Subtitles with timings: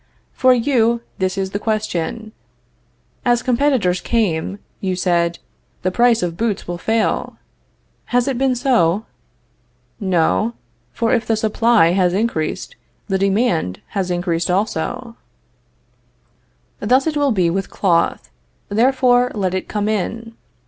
[0.33, 2.31] For you, this is the question.
[3.23, 5.37] As competitors came, you said:
[5.83, 7.37] The price of boots will fail.
[8.05, 9.05] Has it been so?
[9.99, 10.53] No,
[10.91, 12.75] for if the supply has increased,
[13.09, 15.17] the demand has increased also.
[16.79, 18.31] Thus will it be with cloth;
[18.69, 20.33] therefore let it come in.